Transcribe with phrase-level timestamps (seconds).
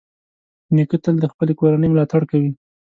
[0.75, 2.51] نیکه تل د خپلې کورنۍ ملاتړ کوي.